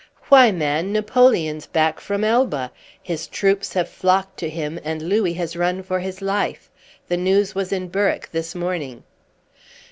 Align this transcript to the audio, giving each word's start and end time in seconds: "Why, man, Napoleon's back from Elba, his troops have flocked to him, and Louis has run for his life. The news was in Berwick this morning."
"Why, 0.29 0.51
man, 0.51 0.91
Napoleon's 0.91 1.67
back 1.67 1.99
from 1.99 2.23
Elba, 2.23 2.71
his 3.03 3.27
troops 3.27 3.73
have 3.73 3.87
flocked 3.87 4.39
to 4.39 4.49
him, 4.49 4.79
and 4.83 4.99
Louis 4.99 5.33
has 5.33 5.55
run 5.55 5.83
for 5.83 5.99
his 5.99 6.23
life. 6.23 6.71
The 7.07 7.17
news 7.17 7.53
was 7.53 7.71
in 7.71 7.87
Berwick 7.87 8.29
this 8.31 8.55
morning." 8.55 9.03